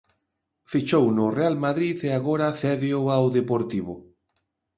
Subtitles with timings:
[0.71, 3.93] Fichouno o Real Madrid e agora cédeo ao Deportivo.